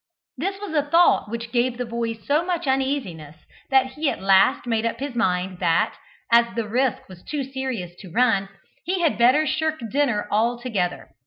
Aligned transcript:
This 0.35 0.59
was 0.59 0.73
a 0.73 0.89
thought 0.89 1.29
which 1.29 1.51
gave 1.51 1.77
the 1.77 1.85
boy 1.85 2.13
so 2.15 2.43
much 2.43 2.65
uneasiness, 2.65 3.35
that 3.69 3.91
he 3.91 4.09
at 4.09 4.19
last 4.19 4.65
made 4.65 4.83
up 4.83 4.99
his 4.99 5.13
mind 5.13 5.59
that, 5.59 5.95
as 6.31 6.55
the 6.55 6.67
risk 6.67 7.07
was 7.07 7.21
too 7.21 7.43
serious 7.43 7.91
to 7.99 8.09
run, 8.11 8.49
he 8.83 9.01
had 9.01 9.15
better 9.15 9.45
shirk 9.45 9.79
dinner 9.91 10.27
altogether. 10.31 11.11